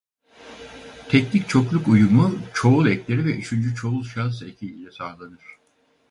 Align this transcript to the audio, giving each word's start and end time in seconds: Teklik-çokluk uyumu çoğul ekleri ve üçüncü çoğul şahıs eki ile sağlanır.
Teklik-çokluk 1.09 1.87
uyumu 1.87 2.39
çoğul 2.53 2.87
ekleri 2.87 3.25
ve 3.25 3.31
üçüncü 3.33 3.75
çoğul 3.75 4.03
şahıs 4.03 4.41
eki 4.41 4.65
ile 4.67 4.91
sağlanır. 4.91 5.43